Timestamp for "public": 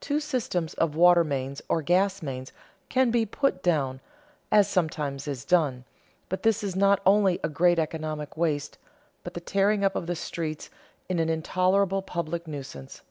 12.00-12.46